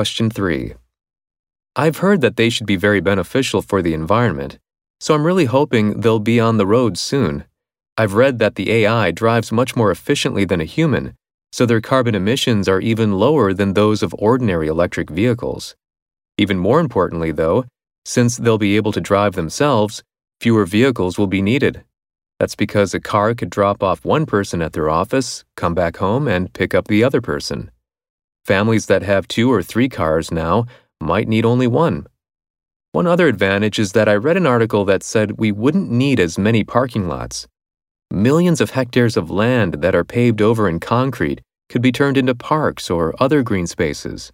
[0.00, 0.72] Question 3.
[1.76, 4.58] I've heard that they should be very beneficial for the environment,
[4.98, 7.44] so I'm really hoping they'll be on the road soon.
[7.98, 11.18] I've read that the AI drives much more efficiently than a human,
[11.52, 15.76] so their carbon emissions are even lower than those of ordinary electric vehicles.
[16.38, 17.66] Even more importantly, though,
[18.06, 20.02] since they'll be able to drive themselves,
[20.40, 21.84] fewer vehicles will be needed.
[22.38, 26.26] That's because a car could drop off one person at their office, come back home,
[26.26, 27.70] and pick up the other person.
[28.44, 30.66] Families that have two or three cars now
[31.00, 32.06] might need only one.
[32.92, 36.38] One other advantage is that I read an article that said we wouldn't need as
[36.38, 37.46] many parking lots.
[38.10, 42.34] Millions of hectares of land that are paved over in concrete could be turned into
[42.34, 44.32] parks or other green spaces.